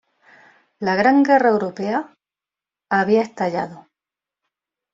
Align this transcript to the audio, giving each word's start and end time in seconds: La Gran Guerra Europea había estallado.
La 0.79 0.95
Gran 0.95 1.21
Guerra 1.23 1.49
Europea 1.51 2.15
había 2.89 3.21
estallado. 3.21 3.87